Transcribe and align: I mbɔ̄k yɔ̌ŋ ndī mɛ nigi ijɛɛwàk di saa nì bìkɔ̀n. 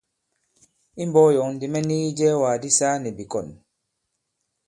I 1.01 1.03
mbɔ̄k 1.09 1.27
yɔ̌ŋ 1.35 1.49
ndī 1.53 1.67
mɛ 1.73 1.79
nigi 1.87 2.07
ijɛɛwàk 2.09 2.55
di 2.61 2.69
saa 2.77 2.95
nì 3.01 3.09
bìkɔ̀n. 3.17 3.47